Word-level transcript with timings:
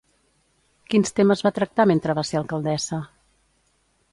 Quins 0.93 1.13
temes 1.19 1.45
va 1.47 1.51
tractar 1.57 1.87
mentre 1.91 2.15
va 2.21 2.25
ser 2.31 2.41
alcaldessa? 2.41 3.03